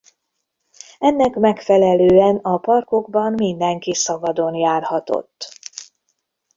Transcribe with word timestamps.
Ennek 0.97 1.35
megfelelően 1.35 2.35
a 2.37 2.57
parkokban 2.57 3.31
mindenki 3.33 3.93
szabadon 3.93 4.53
járhatott. 4.55 5.57